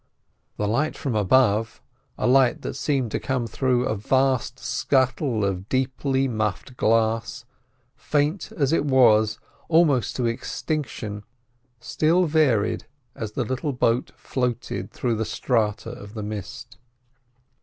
The 0.57 0.67
light 0.67 0.97
from 0.97 1.13
above, 1.15 1.79
a 2.17 2.25
light 2.25 2.63
that 2.63 2.73
seemed 2.73 3.11
to 3.11 3.19
come 3.19 3.45
through 3.45 3.85
a 3.85 3.95
vast 3.95 4.57
scuttle 4.57 5.45
of 5.45 5.69
deeply 5.69 6.27
muffed 6.27 6.75
glass, 6.75 7.45
faint 7.95 8.49
though 8.57 8.75
it 8.75 8.83
was, 8.85 9.37
almost 9.69 10.15
to 10.15 10.25
extinction, 10.25 11.21
still 11.79 12.25
varied 12.25 12.87
as 13.13 13.33
the 13.33 13.45
little 13.45 13.73
boat 13.73 14.11
floated 14.15 14.89
through 14.91 15.17
the 15.17 15.23
strata 15.23 15.91
of 15.91 16.15
the 16.15 16.23
mist. 16.23 16.79